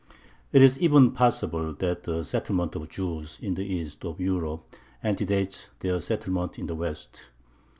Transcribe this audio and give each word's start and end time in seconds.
It 0.51 0.63
is 0.63 0.79
even 0.81 1.11
possible 1.11 1.73
that 1.75 2.05
the 2.05 2.23
settlement 2.23 2.75
of 2.75 2.89
Jews 2.89 3.37
in 3.39 3.53
the 3.53 3.63
east 3.67 4.03
of 4.03 4.19
Europe 4.19 4.75
antedates 5.03 5.69
their 5.81 5.99
settlement 5.99 6.57
in 6.57 6.65
the 6.65 6.73
west. 6.73 7.29